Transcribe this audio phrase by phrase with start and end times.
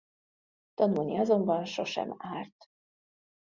[0.73, 2.69] Tanulni azonban sosem árt.